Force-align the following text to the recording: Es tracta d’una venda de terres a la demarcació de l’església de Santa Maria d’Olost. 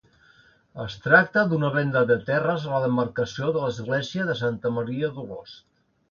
Es 0.83 0.93
tracta 1.01 1.41
d’una 1.49 1.67
venda 1.75 2.01
de 2.11 2.17
terres 2.29 2.65
a 2.65 2.71
la 2.71 2.79
demarcació 2.85 3.51
de 3.57 3.61
l’església 3.65 4.25
de 4.31 4.37
Santa 4.39 4.71
Maria 4.79 5.11
d’Olost. 5.19 5.61